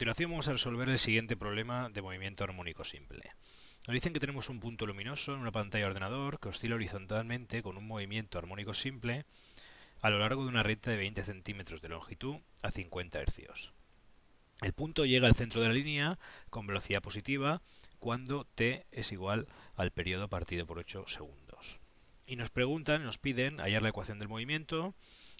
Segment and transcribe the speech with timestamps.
[0.00, 3.34] A continuación vamos a resolver el siguiente problema de movimiento armónico simple.
[3.86, 7.62] Nos dicen que tenemos un punto luminoso en una pantalla de ordenador que oscila horizontalmente
[7.62, 9.26] con un movimiento armónico simple
[10.00, 13.72] a lo largo de una recta de 20 centímetros de longitud a 50 Hz.
[14.62, 17.60] El punto llega al centro de la línea con velocidad positiva
[17.98, 21.78] cuando t es igual al periodo partido por 8 segundos.
[22.24, 24.94] Y nos preguntan, nos piden hallar la ecuación del movimiento,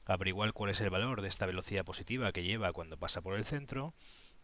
[0.04, 3.46] averiguar cuál es el valor de esta velocidad positiva que lleva cuando pasa por el
[3.46, 3.94] centro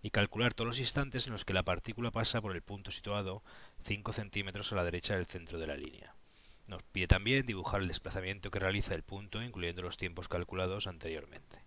[0.07, 3.43] y calcular todos los instantes en los que la partícula pasa por el punto situado
[3.83, 6.15] 5 centímetros a la derecha del centro de la línea.
[6.69, 11.59] Nos pide también dibujar el desplazamiento que realiza el punto, incluyendo los tiempos calculados anteriormente.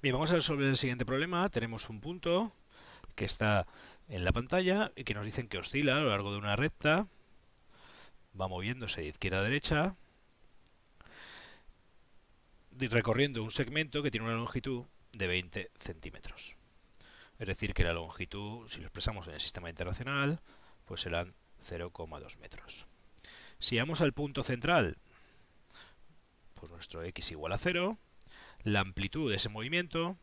[0.00, 1.48] Bien, vamos a resolver el siguiente problema.
[1.48, 2.52] Tenemos un punto
[3.16, 3.66] que está
[4.06, 7.08] en la pantalla y que nos dicen que oscila a lo largo de una recta,
[8.40, 9.96] va moviéndose de izquierda a derecha,
[12.78, 16.59] recorriendo un segmento que tiene una longitud de 20 centímetros.
[17.40, 20.40] Es decir, que la longitud, si lo expresamos en el sistema internacional,
[20.84, 21.32] pues serán
[21.66, 22.86] 0,2 metros.
[23.58, 24.98] Si vamos al punto central,
[26.54, 27.96] pues nuestro x igual a 0,
[28.62, 30.18] la amplitud de ese movimiento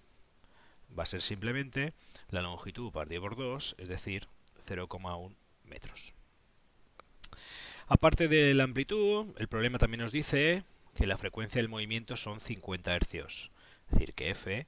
[0.98, 1.94] va a ser simplemente
[2.30, 4.28] la longitud partido por 2, es decir,
[4.68, 6.14] 0,1 metros.
[7.88, 12.40] Aparte de la amplitud, el problema también nos dice que la frecuencia del movimiento son
[12.40, 13.50] 50 hercios.
[13.88, 14.68] Es decir, que f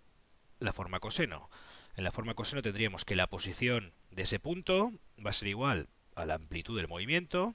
[0.58, 1.50] la forma coseno.
[1.96, 4.90] En la forma coseno tendríamos que la posición de ese punto
[5.22, 7.54] va a ser igual a la amplitud del movimiento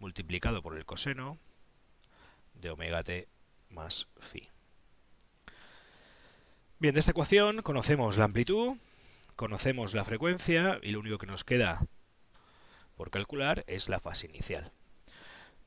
[0.00, 1.38] multiplicado por el coseno
[2.54, 3.28] de omega t
[3.68, 4.48] más phi.
[6.80, 8.76] Bien, de esta ecuación conocemos la amplitud,
[9.36, 11.86] conocemos la frecuencia y lo único que nos queda
[12.96, 14.72] por calcular es la fase inicial.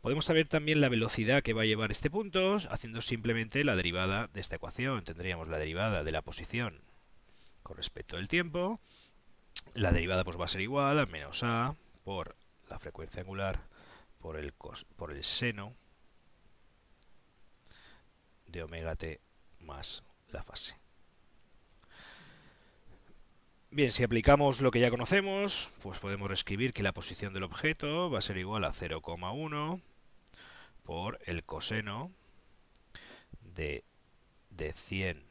[0.01, 4.27] Podemos saber también la velocidad que va a llevar este punto haciendo simplemente la derivada
[4.27, 5.03] de esta ecuación.
[5.03, 6.81] Tendríamos la derivada de la posición
[7.63, 8.79] con respecto al tiempo.
[9.73, 12.35] La derivada pues va a ser igual a menos a por
[12.69, 13.59] la frecuencia angular
[14.19, 15.75] por el, por el seno
[18.45, 19.19] de omega t
[19.59, 20.84] más la fase.
[23.75, 28.09] Bien, si aplicamos lo que ya conocemos, pues podemos reescribir que la posición del objeto
[28.09, 29.81] va a ser igual a 0,1
[30.83, 32.09] por el coseno
[33.53, 33.83] de,
[34.49, 35.21] de 100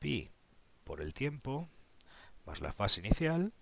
[0.00, 0.30] pi
[0.82, 1.68] por el tiempo
[2.44, 3.52] más la fase inicial.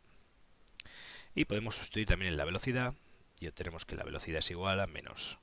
[1.35, 2.95] Y podemos sustituir también en la velocidad.
[3.39, 5.39] Y obtenemos que la velocidad es igual a menos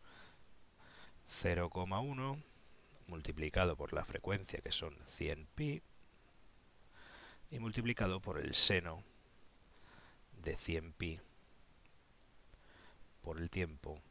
[1.30, 2.42] 0,1
[3.06, 5.84] multiplicado por la frecuencia que son 100 pi
[7.54, 9.04] y multiplicado por el seno
[10.42, 11.20] de 100pi
[13.22, 14.02] por el tiempo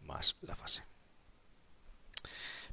[0.00, 0.84] más la fase.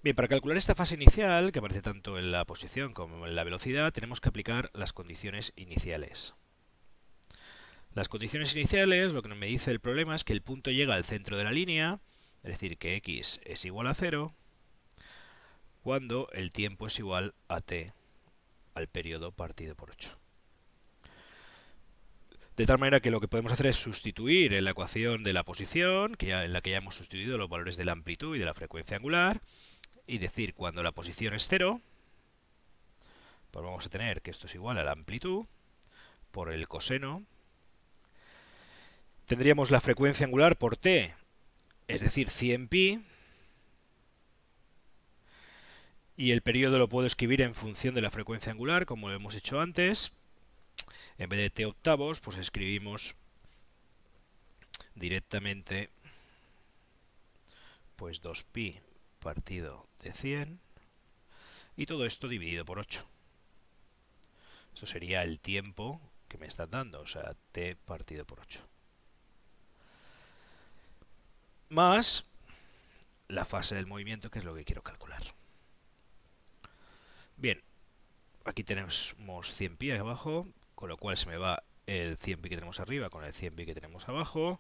[0.04, 3.44] Bien, para calcular esta fase inicial, que aparece tanto en la posición como en la
[3.44, 6.36] velocidad, tenemos que aplicar las condiciones iniciales.
[7.96, 11.04] Las condiciones iniciales, lo que me dice el problema es que el punto llega al
[11.04, 12.00] centro de la línea,
[12.44, 14.34] es decir, que x es igual a 0,
[15.82, 17.92] cuando el tiempo es igual a t
[18.78, 20.18] al periodo partido por 8.
[22.56, 25.44] De tal manera que lo que podemos hacer es sustituir en la ecuación de la
[25.44, 28.46] posición, que en la que ya hemos sustituido los valores de la amplitud y de
[28.46, 29.42] la frecuencia angular,
[30.08, 31.82] y decir cuando la posición es 0,
[33.52, 35.46] pues vamos a tener que esto es igual a la amplitud
[36.32, 37.24] por el coseno.
[39.26, 41.14] Tendríamos la frecuencia angular por t,
[41.88, 43.04] es decir, 100pi,
[46.18, 49.62] y el periodo lo puedo escribir en función de la frecuencia angular, como hemos hecho
[49.62, 50.12] antes.
[51.20, 53.16] En vez de t octavos, pues escribimos
[54.96, 55.92] directamente
[57.96, 58.80] pues 2pi
[59.20, 60.60] partido de 100
[61.76, 63.06] y todo esto dividido por 8.
[64.74, 68.68] Esto sería el tiempo que me están dando, o sea, t partido por 8.
[71.70, 72.26] Más
[73.28, 75.22] la fase del movimiento, que es lo que quiero calcular.
[77.38, 77.62] Bien,
[78.48, 82.56] aquí tenemos 100 pi abajo, con lo cual se me va el 100 pi que
[82.56, 84.60] tenemos arriba con el 100 pi que tenemos abajo,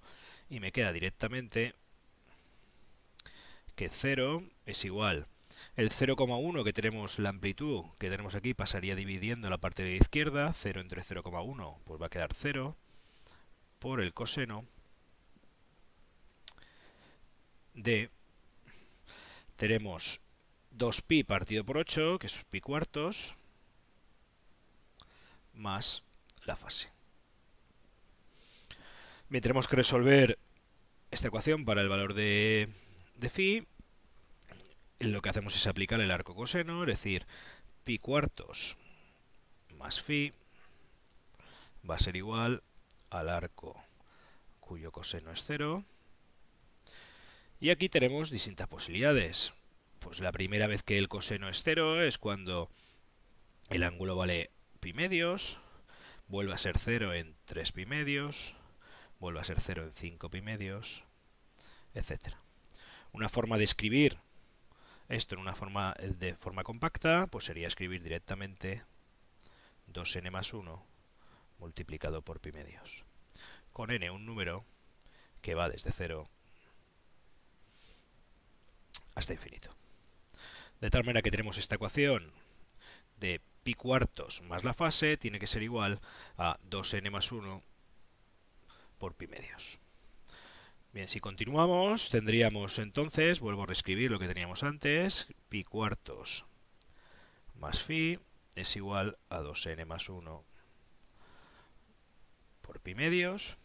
[0.49, 1.73] y me queda directamente
[3.75, 5.27] que 0 es igual.
[5.75, 9.97] El 0,1 que tenemos la amplitud que tenemos aquí pasaría dividiendo la parte de la
[9.97, 12.75] izquierda, 0 entre 0,1 pues va a quedar 0
[13.79, 14.65] por el coseno
[17.73, 18.09] de
[19.55, 20.19] tenemos
[20.77, 23.35] 2pi partido por 8, que es pi cuartos,
[25.57, 26.03] más
[26.45, 26.89] la fase.
[29.29, 30.39] Bien, tenemos que resolver
[31.11, 32.69] esta ecuación para el valor de,
[33.15, 33.67] de phi.
[34.99, 37.27] Lo que hacemos es aplicar el arco coseno, es decir,
[37.83, 38.77] pi cuartos
[39.77, 40.33] más phi
[41.89, 42.63] va a ser igual
[43.09, 43.81] al arco
[44.59, 45.85] cuyo coseno es 0.
[47.59, 49.53] Y aquí tenemos distintas posibilidades.
[49.99, 52.69] Pues la primera vez que el coseno es 0 es cuando
[53.69, 54.51] el ángulo vale
[54.87, 55.59] pi medios,
[56.29, 58.55] vuelve a ser 0 en 3 pi medios,
[59.19, 61.03] vuelve a ser 0 en 5 pi medios,
[61.93, 62.35] etc.
[63.11, 64.17] Una forma de escribir
[65.09, 68.85] esto en una forma de forma compacta, pues sería escribir directamente
[69.91, 70.85] 2n más 1
[71.59, 73.03] multiplicado por pi medios.
[73.73, 74.63] Con n un número
[75.41, 76.29] que va desde 0
[79.15, 79.75] hasta infinito.
[80.79, 82.31] De tal manera que tenemos esta ecuación
[83.19, 85.99] de pi cuartos más la fase tiene que ser igual
[86.37, 87.61] a 2n más 1
[88.97, 89.77] por pi medios.
[90.93, 96.45] Bien, si continuamos, tendríamos entonces, vuelvo a reescribir lo que teníamos antes, pi cuartos
[97.55, 98.21] más phi
[98.55, 100.45] es igual a 2n más 1
[102.61, 103.57] por pi medios.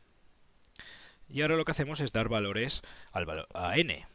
[1.28, 2.82] Y ahora lo que hacemos es dar valores
[3.12, 4.12] al a n.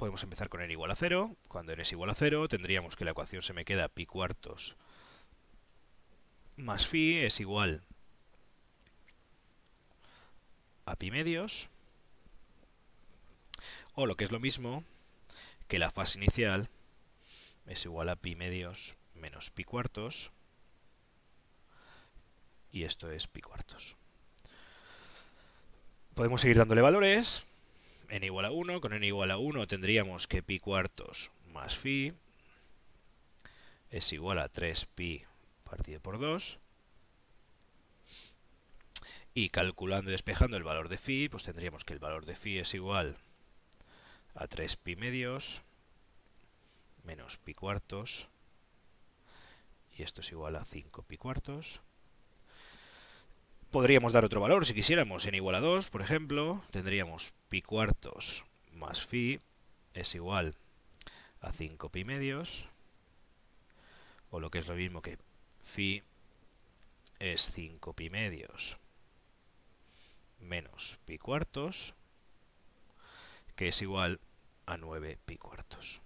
[0.00, 1.36] Podemos empezar con n igual a 0.
[1.46, 4.74] Cuando n es igual a 0, tendríamos que la ecuación se me queda pi cuartos
[6.60, 7.82] más phi es igual
[10.84, 11.68] a pi medios,
[13.94, 14.84] o lo que es lo mismo,
[15.68, 16.68] que la fase inicial
[17.66, 20.32] es igual a pi medios menos pi cuartos,
[22.72, 23.96] y esto es pi cuartos.
[26.14, 27.44] Podemos seguir dándole valores,
[28.10, 32.12] n igual a 1, con n igual a 1 tendríamos que pi cuartos más phi
[33.90, 35.24] es igual a 3pi
[35.64, 36.58] partido por 2,
[39.34, 42.58] y calculando y despejando el valor de phi, pues tendríamos que el valor de phi
[42.58, 43.16] es igual
[44.34, 45.62] a 3 pi medios
[47.04, 48.28] menos pi cuartos
[49.96, 51.80] y esto es igual a 5 pi cuartos.
[53.70, 58.44] Podríamos dar otro valor si quisiéramos, en igual a 2, por ejemplo, tendríamos pi cuartos
[58.72, 59.38] más phi
[59.94, 60.56] es igual
[61.40, 62.66] a 5 pi medios,
[64.30, 65.18] o lo que es lo mismo que
[65.62, 66.02] phi
[67.20, 68.76] es 5 pi medios
[70.40, 71.94] menos pi cuartos,
[73.54, 74.18] que es igual
[74.66, 76.00] a 9 pi cuartos.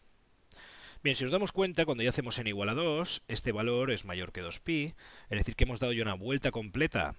[1.03, 4.05] Bien, si nos damos cuenta, cuando ya hacemos n igual a 2, este valor es
[4.05, 4.95] mayor que 2pi,
[5.31, 7.15] es decir, que hemos dado ya una vuelta completa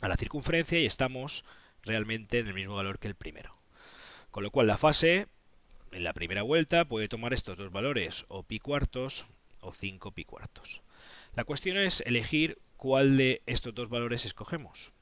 [0.00, 1.44] a la circunferencia y estamos
[1.82, 3.56] realmente en el mismo valor que el primero.
[4.30, 5.26] Con lo cual la fase,
[5.92, 9.26] en la primera vuelta, puede tomar estos dos valores, o pi cuartos
[9.60, 10.82] o 5 pi cuartos.
[11.34, 14.92] La cuestión es elegir cuál de estos dos valores escogemos.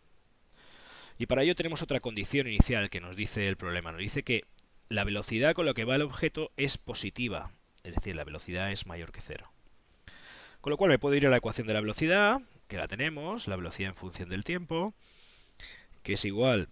[1.18, 3.92] Y para ello tenemos otra condición inicial que nos dice el problema.
[3.92, 4.44] Nos dice que
[4.88, 7.52] la velocidad con la que va el objeto es positiva,
[7.84, 9.50] es decir, la velocidad es mayor que cero.
[10.60, 13.48] Con lo cual me puedo ir a la ecuación de la velocidad, que la tenemos,
[13.48, 14.94] la velocidad en función del tiempo,
[16.02, 16.68] que es igual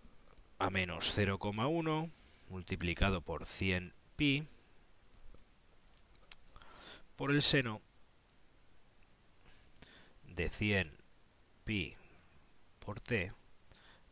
[0.59, 2.11] a menos 0,1
[2.49, 4.47] multiplicado por 100 pi
[7.17, 7.81] por el seno
[10.25, 10.93] de 100
[11.65, 11.97] pi
[12.79, 13.33] por t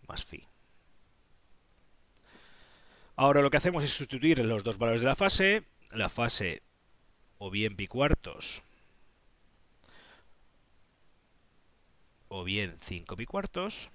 [0.09, 0.47] más phi.
[3.17, 6.63] Ahora lo que hacemos es sustituir los dos valores de la fase, la fase
[7.39, 8.63] o bien pi cuartos
[12.31, 13.91] o bien 5 pi cuartos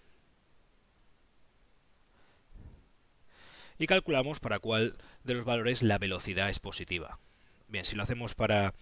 [3.80, 7.20] y calculamos para cuál de los valores la velocidad es positiva.
[7.68, 8.74] Bien, si lo hacemos para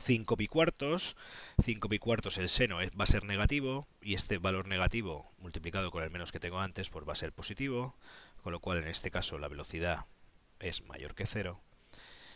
[0.00, 1.16] 5 pi cuartos,
[1.62, 6.04] 5 pi cuartos el seno va a ser negativo y este valor negativo multiplicado con
[6.04, 7.96] el menos que tengo antes pues va a ser positivo,
[8.42, 10.06] con lo cual en este caso la velocidad
[10.60, 11.60] es mayor que cero.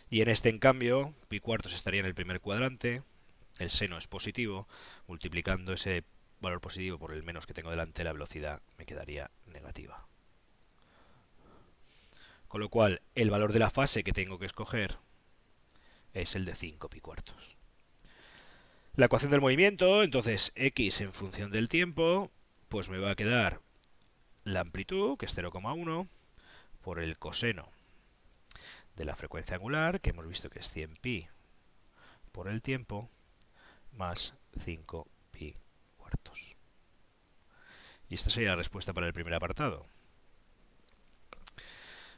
[0.09, 3.03] Y en este en cambio, pi cuartos estaría en el primer cuadrante,
[3.59, 4.67] el seno es positivo,
[5.07, 6.03] multiplicando ese
[6.43, 10.05] valor positivo por el menos que tengo delante, la velocidad me quedaría negativa.
[12.47, 14.99] Con lo cual, el valor de la fase que tengo que escoger
[16.13, 17.57] es el de 5 pi cuartos.
[18.95, 22.29] La ecuación del movimiento, entonces x en función del tiempo,
[22.69, 23.59] pues me va a quedar
[24.43, 26.07] la amplitud, que es 0,1,
[26.81, 27.69] por el coseno
[28.95, 31.27] de la frecuencia angular, que hemos visto que es 100 pi
[32.31, 33.09] por el tiempo,
[33.93, 35.07] más 5
[38.09, 39.85] Y esta sería la respuesta para el primer apartado.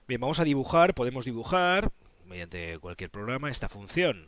[0.07, 1.91] Bien, vamos a dibujar, podemos dibujar
[2.25, 4.27] mediante cualquier programa esta función.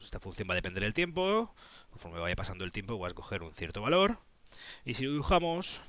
[0.00, 1.54] Esta función va a depender del tiempo,
[1.90, 4.18] conforme vaya pasando el tiempo va a escoger un cierto valor,
[4.84, 5.80] y si lo dibujamos,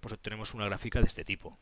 [0.00, 1.58] pues obtenemos una gráfica de este tipo.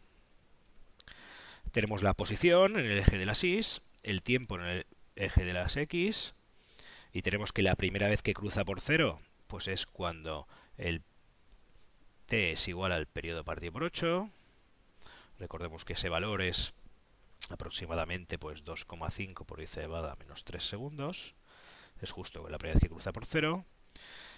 [1.73, 3.62] Tenemos la posición en el eje de las y,
[4.02, 6.35] el tiempo en el eje de las x,
[7.12, 10.47] y tenemos que la primera vez que cruza por cero, pues es cuando
[10.78, 11.02] el
[12.26, 14.30] t es igual al periodo partido por 8.
[15.38, 16.75] Recordemos que ese valor es
[17.50, 21.35] aproximadamente pues 2,5 por 10 elevada a menos 3 segundos.
[22.00, 23.64] Es justo la primera vez que cruza por cero.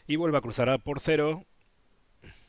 [0.06, 1.44] Y vuelve a cruzar por cero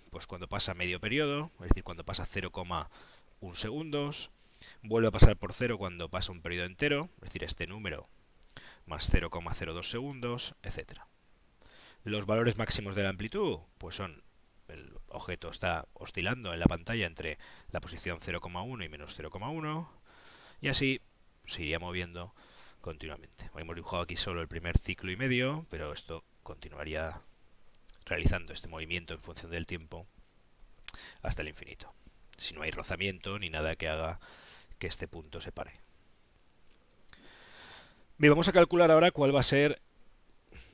[0.10, 4.32] pues cuando pasa medio periodo, es decir, cuando pasa 0,1 segundos.
[4.82, 8.10] Vuelve a pasar por cero cuando pasa un periodo entero, es decir, este número
[8.86, 11.02] más 0,02 segundos, etc.
[12.04, 14.24] Los valores máximos de la amplitud, pues son,
[14.68, 17.38] el objeto está oscilando en la pantalla entre
[17.72, 19.88] la posición 0,1 y menos 0,1,
[20.62, 21.02] y así
[21.46, 22.34] se iría moviendo
[22.82, 23.50] continuamente.
[23.56, 27.22] Hemos dibujado aquí solo el primer ciclo y medio, pero esto continuaría
[28.06, 30.08] realizando este movimiento en función del tiempo
[31.22, 31.94] hasta el infinito.
[32.38, 34.20] Si no hay rozamiento ni nada que haga
[34.78, 35.82] que este punto se pare.
[38.18, 39.82] Bien, vamos a calcular ahora cuál va a ser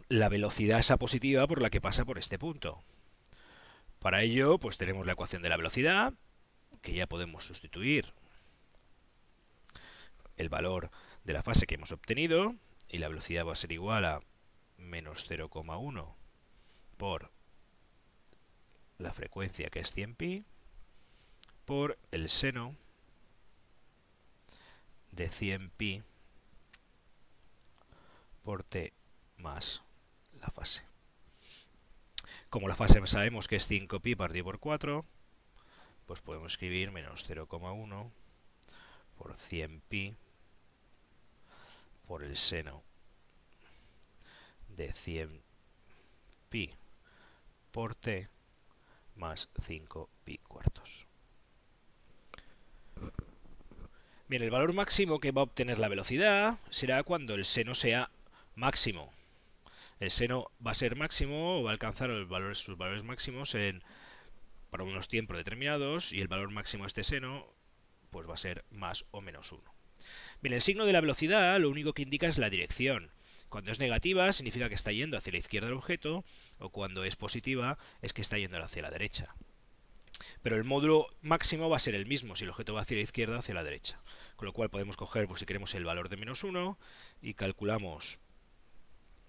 [0.09, 2.83] la velocidad esa positiva por la que pasa por este punto.
[3.99, 6.13] Para ello, pues tenemos la ecuación de la velocidad,
[6.81, 8.13] que ya podemos sustituir
[10.37, 10.91] el valor
[11.23, 12.55] de la fase que hemos obtenido
[12.89, 14.21] y la velocidad va a ser igual a
[14.77, 16.13] menos 0,1
[16.97, 17.31] por
[18.99, 20.45] la frecuencia que es 100 pi
[21.65, 22.75] por el seno
[25.11, 26.03] de 100 pi
[28.43, 28.93] por t
[29.37, 29.84] más
[30.45, 30.83] la fase.
[32.49, 35.05] Como la fase sabemos que es 5 pi partido por 4,
[36.05, 38.11] pues podemos escribir menos 0,1
[39.17, 40.13] por 100 pi
[42.07, 42.83] por el seno
[44.69, 45.41] de 100
[46.49, 46.71] pi
[47.71, 48.29] por t
[49.15, 51.07] más 5 pi cuartos.
[54.27, 58.11] Bien, el valor máximo que va a obtener la velocidad será cuando el seno sea
[58.55, 59.11] máximo.
[59.99, 62.09] El seno va a ser máximo o va a alcanzar
[62.55, 63.83] sus valores máximos en,
[64.69, 67.47] para unos tiempos determinados y el valor máximo de este seno
[68.09, 69.63] pues va a ser más o menos 1.
[70.41, 73.11] Bien, el signo de la velocidad lo único que indica es la dirección.
[73.49, 76.25] Cuando es negativa significa que está yendo hacia la izquierda del objeto
[76.59, 79.35] o cuando es positiva es que está yendo hacia la derecha.
[80.41, 83.03] Pero el módulo máximo va a ser el mismo si el objeto va hacia la
[83.03, 83.99] izquierda o hacia la derecha.
[84.35, 86.77] Con lo cual podemos coger, pues si queremos, el valor de menos 1
[87.21, 88.19] y calculamos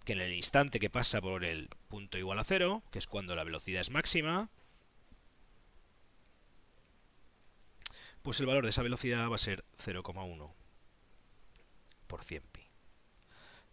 [0.06, 3.34] que en el instante que pasa por el punto igual a 0, que es cuando
[3.34, 4.48] la velocidad es máxima,
[8.22, 10.52] pues el valor de esa velocidad va a ser 0,1
[12.06, 12.62] por 100 pi.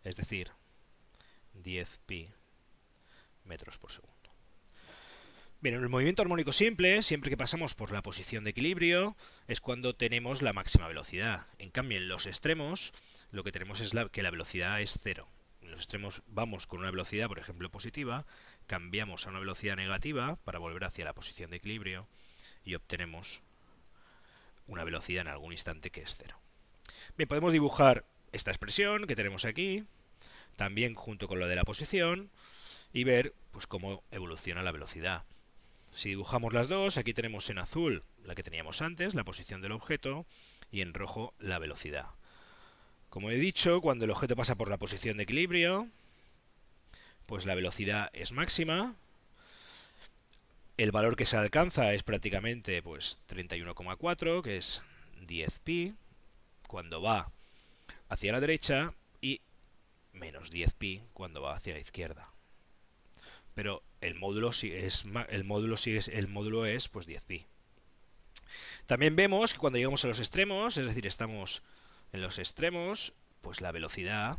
[0.04, 0.52] Es decir,
[1.54, 2.30] 10 pi
[3.46, 4.14] metros por segundo.
[5.62, 9.16] Bien, en el movimiento armónico simple, siempre que pasamos por la posición de equilibrio,
[9.48, 11.46] es cuando tenemos la máxima velocidad.
[11.60, 12.92] En cambio, en los extremos,
[13.30, 15.30] lo que tenemos es que la velocidad es cero.
[15.74, 18.28] Los extremos vamos con una velocidad, por ejemplo, positiva,
[18.68, 22.08] cambiamos a una velocidad negativa para volver hacia la posición de equilibrio
[22.64, 23.42] y obtenemos
[24.68, 26.38] una velocidad en algún instante que es cero.
[27.18, 29.84] Bien, podemos dibujar esta expresión que tenemos aquí,
[30.58, 32.30] también junto con la de la posición,
[32.94, 35.24] y ver pues, cómo evoluciona la velocidad.
[35.92, 39.72] Si dibujamos las dos, aquí tenemos en azul la que teníamos antes, la posición del
[39.72, 40.28] objeto,
[40.72, 42.10] y en rojo la velocidad.
[43.14, 45.88] Como he dicho, cuando el objeto pasa por la posición de equilibrio,
[47.28, 48.96] pues la velocidad es máxima.
[50.78, 54.82] El valor que se alcanza es prácticamente pues 31,4, que es
[55.28, 55.94] 10pi.
[56.68, 57.30] Cuando va
[58.10, 59.42] hacia la derecha y
[60.12, 62.32] menos 10pi cuando va hacia la izquierda.
[63.54, 67.46] Pero el módulo es el módulo es el módulo es pues 10pi.
[68.88, 71.62] También vemos que cuando llegamos a los extremos, es decir, estamos
[72.14, 74.38] en los extremos, pues la velocidad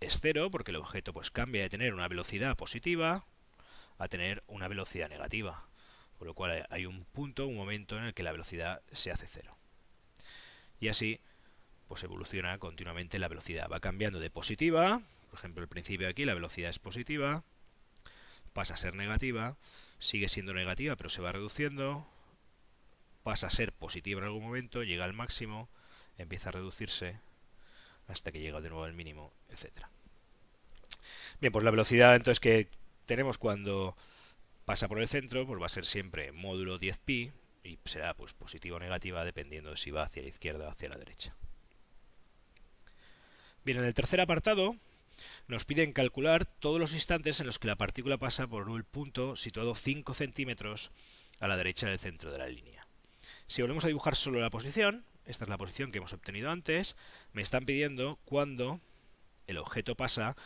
[0.00, 3.24] es cero porque el objeto pues cambia de tener una velocidad positiva
[3.98, 5.64] a tener una velocidad negativa.
[6.18, 9.26] Con lo cual hay un punto, un momento en el que la velocidad se hace
[9.26, 9.56] cero.
[10.78, 11.20] Y así
[11.88, 13.68] pues evoluciona continuamente la velocidad.
[13.72, 17.42] Va cambiando de positiva, por ejemplo el principio aquí la velocidad es positiva,
[18.52, 19.56] pasa a ser negativa,
[19.98, 22.06] sigue siendo negativa pero se va reduciendo,
[23.24, 25.68] pasa a ser positiva en algún momento, llega al máximo,
[26.18, 27.18] empieza a reducirse
[28.06, 29.90] hasta que llega de nuevo al mínimo, etcétera.
[31.40, 32.68] Bien, pues la velocidad entonces que
[33.06, 33.96] tenemos cuando
[34.64, 37.32] pasa por el centro, pues va a ser siempre módulo 10pi
[37.64, 40.90] y será pues positiva o negativa dependiendo de si va hacia la izquierda o hacia
[40.90, 41.34] la derecha.
[43.64, 44.76] Bien, en el tercer apartado
[45.48, 49.36] nos piden calcular todos los instantes en los que la partícula pasa por un punto
[49.36, 50.90] situado 5 centímetros
[51.40, 52.73] a la derecha del centro de la línea.
[53.46, 56.96] Si volvemos a dibujar solo la posición, esta es la posición que hemos obtenido antes,
[57.32, 58.80] me están pidiendo cuando
[59.46, 60.36] el objeto pasa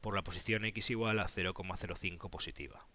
[0.00, 2.86] por la posición x igual a 0,05 positiva.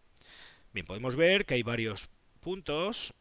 [0.74, 3.13] Bien, podemos ver que hay varios puntos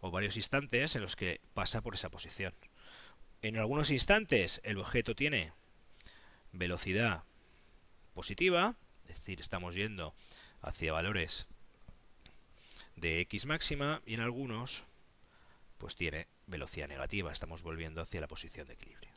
[0.00, 2.54] o varios instantes en los que pasa por esa posición.
[3.42, 5.52] En algunos instantes el objeto tiene
[6.52, 7.24] velocidad
[8.14, 8.76] positiva,
[9.06, 10.14] es decir, estamos yendo
[10.62, 11.46] hacia valores
[13.00, 14.84] de x máxima y en algunos
[15.78, 19.10] pues tiene velocidad negativa, estamos volviendo hacia la posición de equilibrio.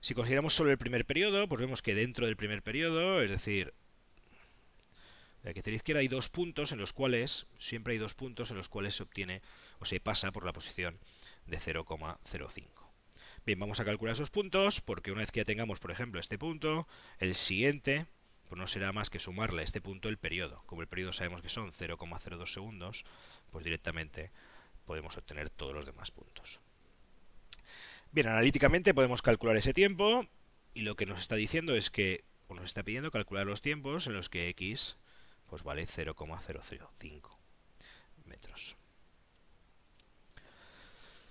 [0.00, 3.74] Si consideramos solo el primer periodo, pues vemos que dentro del primer periodo, es decir,
[5.42, 8.50] de aquí hacia la izquierda hay dos puntos en los cuales, siempre hay dos puntos
[8.50, 9.42] en los cuales se obtiene
[9.80, 10.98] o se pasa por la posición
[11.46, 12.78] de 0,05.
[13.44, 16.38] Bien, vamos a calcular esos puntos, porque una vez que ya tengamos, por ejemplo, este
[16.38, 16.86] punto,
[17.18, 18.06] el siguiente,
[18.48, 20.62] pues no será más que sumarle a este punto el periodo.
[20.66, 23.04] Como el periodo sabemos que son 0,02 segundos,
[23.50, 24.30] pues directamente
[24.86, 26.60] podemos obtener todos los demás puntos.
[28.10, 30.26] Bien, analíticamente podemos calcular ese tiempo
[30.72, 34.06] y lo que nos está diciendo es que o nos está pidiendo calcular los tiempos
[34.06, 34.96] en los que x
[35.46, 37.38] pues vale 0,005
[38.24, 38.76] metros.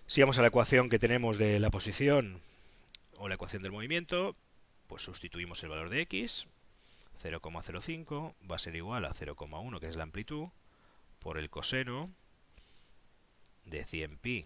[0.06, 2.42] Si vamos a la ecuación que tenemos de la posición
[3.18, 4.36] o la ecuación del movimiento,
[4.88, 6.48] pues sustituimos el valor de x,
[7.18, 10.48] 0,05 va a ser igual a 0,1 que es la amplitud,
[11.20, 12.12] por el coseno
[13.66, 14.46] de 100pi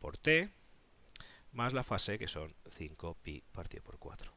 [0.00, 0.50] por t,
[1.52, 4.32] más la fase que son 5pi partido por 4.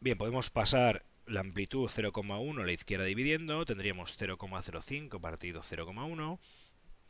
[0.00, 6.38] Bien, podemos pasar la amplitud 0,1 a la izquierda dividiendo, tendríamos 0,05 partido 0,1,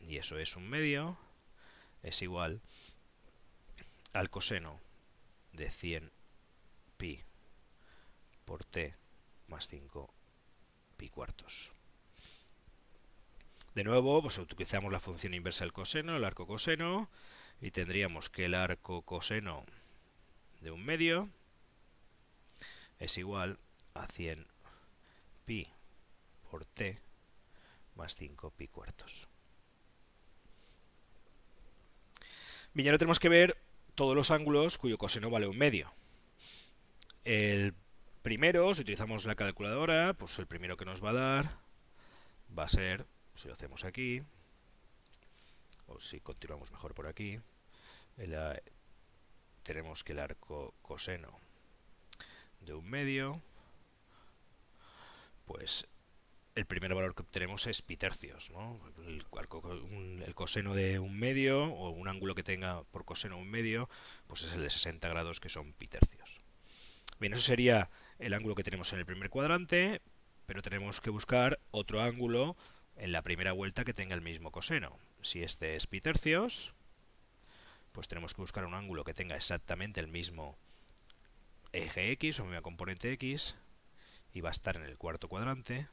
[0.00, 1.18] y eso es un medio,
[2.02, 2.60] es igual
[4.12, 4.80] al coseno
[5.52, 6.17] de 100
[6.98, 7.22] pi
[8.44, 8.94] por t
[9.46, 10.12] más 5
[10.96, 11.72] pi cuartos.
[13.74, 17.08] De nuevo, pues utilizamos la función inversa del coseno, el arco coseno,
[17.60, 19.64] y tendríamos que el arco coseno
[20.60, 21.28] de un medio
[22.98, 23.58] es igual
[23.94, 24.46] a 100
[25.44, 25.68] pi
[26.50, 26.98] por t
[27.94, 29.28] más 5 pi cuartos.
[32.74, 33.56] Bien, ahora tenemos que ver
[33.94, 35.92] todos los ángulos cuyo coseno vale un medio.
[37.28, 37.74] El
[38.22, 41.58] primero, si utilizamos la calculadora, pues el primero que nos va a dar
[42.58, 44.22] va a ser, si lo hacemos aquí,
[45.88, 47.38] o si continuamos mejor por aquí,
[49.62, 51.38] tenemos que el arco coseno
[52.62, 53.42] de un medio,
[55.44, 55.86] pues
[56.54, 58.50] el primer valor que obtenemos es pi tercios.
[58.52, 58.80] ¿no?
[59.06, 59.22] El,
[60.22, 63.90] el, coseno de un medio, o un ángulo que tenga por coseno un medio,
[64.26, 66.37] pues es el de 60 grados, que son pi tercios.
[67.20, 70.00] Bien, eso sería el ángulo que tenemos en el primer cuadrante,
[70.46, 72.56] pero tenemos que buscar otro ángulo
[72.96, 74.96] en la primera vuelta que tenga el mismo coseno.
[75.20, 76.72] Si este es pi tercios,
[77.92, 80.56] pues tenemos que buscar un ángulo que tenga exactamente el mismo
[81.72, 83.56] eje x o misma componente x
[84.32, 85.88] y va a estar en el cuarto cuadrante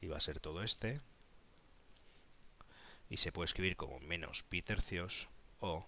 [0.00, 1.00] y va a ser todo este
[3.08, 5.28] y se puede escribir como menos pi tercios
[5.60, 5.86] o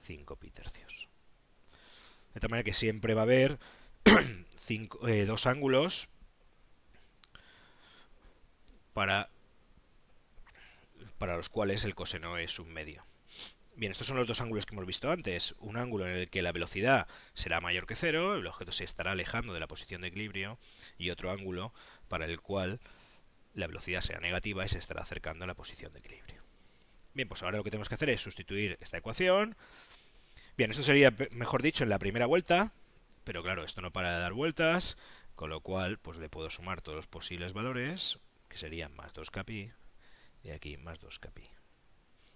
[0.00, 1.11] 5 pi tercios.
[2.34, 3.58] De tal manera que siempre va a haber
[4.68, 6.08] eh, dos ángulos
[8.92, 9.30] para,
[11.18, 13.04] para los cuales el coseno es un medio.
[13.74, 15.54] Bien, estos son los dos ángulos que hemos visto antes.
[15.58, 19.12] Un ángulo en el que la velocidad será mayor que cero, el objeto se estará
[19.12, 20.58] alejando de la posición de equilibrio,
[20.98, 21.72] y otro ángulo
[22.08, 22.80] para el cual
[23.54, 26.42] la velocidad sea negativa y se estará acercando a la posición de equilibrio.
[27.14, 29.56] Bien, pues ahora lo que tenemos que hacer es sustituir esta ecuación.
[30.56, 32.72] Bien, esto sería, mejor dicho, en la primera vuelta,
[33.24, 34.98] pero claro, esto no para de dar vueltas,
[35.34, 39.72] con lo cual pues le puedo sumar todos los posibles valores, que serían más 2kpi,
[40.44, 41.48] y aquí más 2kpi.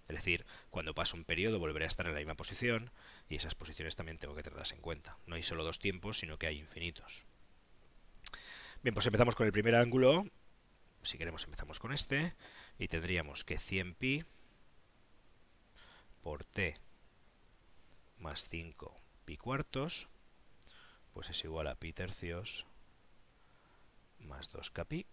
[0.07, 2.91] Es decir, cuando pase un periodo volveré a estar en la misma posición,
[3.29, 5.17] y esas posiciones también tengo que tenerlas en cuenta.
[5.27, 7.25] No hay solo dos tiempos, sino que hay infinitos.
[8.81, 10.25] Bien, pues empezamos con el primer ángulo.
[11.03, 12.35] Si queremos empezamos con este.
[12.79, 14.25] Y tendríamos que 100pi
[16.21, 16.77] por t
[18.19, 20.07] más 5 pi cuartos,
[21.13, 22.65] pues es igual a pi tercios
[24.19, 25.05] más 2k pi.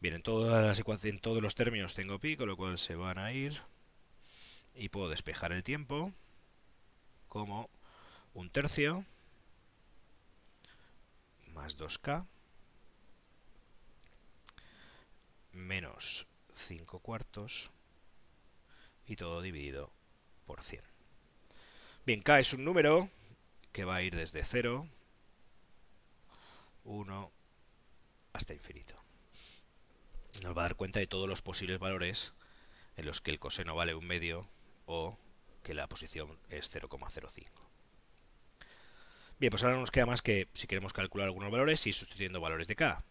[0.00, 3.18] Bien, en todas las en todos los términos tengo pi, con lo cual se van
[3.18, 3.62] a ir.
[4.74, 6.12] Y puedo despejar el tiempo
[7.28, 7.70] como
[8.34, 9.04] un tercio
[11.52, 12.26] más 2k
[15.52, 17.70] menos 5 cuartos
[19.06, 19.90] y todo dividido
[20.46, 20.91] por 100.
[22.04, 23.08] Bien, k es un número
[23.70, 24.88] que va a ir desde 0,
[26.82, 27.32] 1
[28.32, 28.96] hasta infinito.
[30.42, 32.32] Nos va a dar cuenta de todos los posibles valores
[32.96, 34.48] en los que el coseno vale un medio
[34.86, 35.16] o
[35.62, 37.46] que la posición es 0,05.
[39.38, 42.66] Bien, pues ahora nos queda más que, si queremos calcular algunos valores, ir sustituyendo valores
[42.66, 43.04] de k.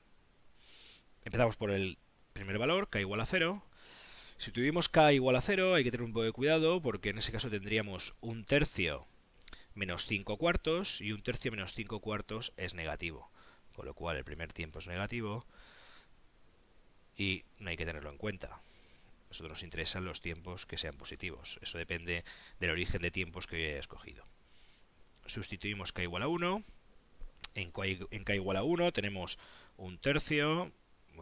[1.24, 1.98] Empezamos por el
[2.34, 3.64] primer valor, k igual a 0,
[4.42, 7.20] si tuvimos k igual a 0, hay que tener un poco de cuidado porque en
[7.20, 9.06] ese caso tendríamos un tercio
[9.76, 13.30] menos 5 cuartos y un tercio menos 5 cuartos es negativo.
[13.76, 15.46] Con lo cual el primer tiempo es negativo
[17.16, 18.48] y no hay que tenerlo en cuenta.
[18.48, 18.62] A
[19.30, 21.60] nosotros nos interesan los tiempos que sean positivos.
[21.62, 22.24] Eso depende
[22.60, 24.26] del origen de tiempos que yo haya escogido.
[25.28, 26.64] Sustituimos k igual a 1.
[27.54, 29.38] En k, igual a 1 tenemos
[29.78, 30.72] un tercio,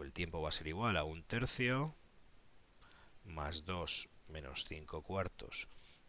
[0.01, 1.95] el tiempo va a ser igual a un tercio,
[3.29, 5.67] más 2 menos 5 cuartos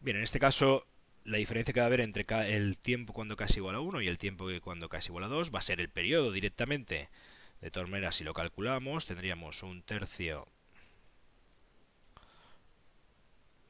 [0.00, 0.86] Bien, en este caso,
[1.24, 4.02] la diferencia que va a haber entre el tiempo cuando k es igual a 1
[4.02, 7.08] y el tiempo cuando k es igual a 2 va a ser el periodo directamente.
[7.60, 10.46] De todas si lo calculamos, tendríamos un tercio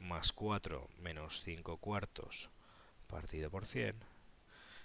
[0.06, 2.50] más 4 menos 5 cuartos
[3.06, 3.96] partido por 100.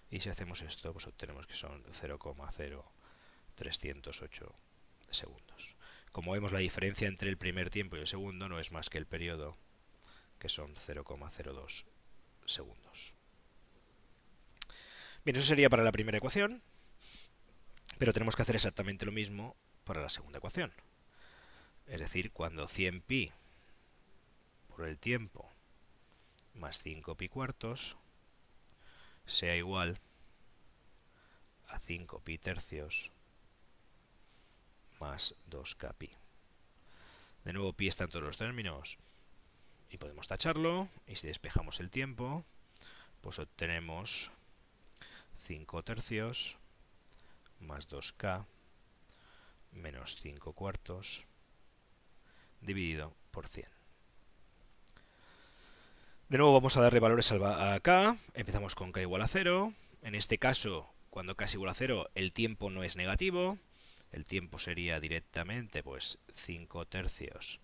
[0.09, 4.53] Y si hacemos esto, pues obtenemos que son 0,0308
[5.09, 5.77] segundos.
[6.11, 8.97] Como vemos, la diferencia entre el primer tiempo y el segundo no es más que
[8.97, 9.57] el periodo,
[10.39, 11.85] que son 0,02
[12.45, 13.13] segundos.
[15.23, 16.63] Bien, eso sería para la primera ecuación,
[17.97, 20.73] pero tenemos que hacer exactamente lo mismo para la segunda ecuación.
[21.85, 23.31] Es decir, cuando 100pi
[24.81, 25.47] por el tiempo
[26.55, 27.97] más 5 pi cuartos
[29.27, 29.99] sea igual
[31.67, 33.11] a 5 pi tercios
[34.99, 36.09] más 2k pi.
[37.45, 38.97] De nuevo pi está en todos los términos
[39.91, 42.43] y podemos tacharlo y si despejamos el tiempo
[43.21, 44.31] pues obtenemos
[45.43, 46.57] 5 tercios
[47.59, 48.47] más 2k
[49.73, 51.27] menos 5 cuartos
[52.61, 53.80] dividido por 100.
[56.31, 60.15] De nuevo vamos a darle valores a k, empezamos con k igual a 0, en
[60.15, 63.57] este caso cuando k es igual a 0 el tiempo no es negativo,
[64.13, 67.59] el tiempo sería directamente pues 5 tercios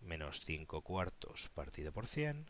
[0.00, 2.46] menos 5 cuartos partido por 100,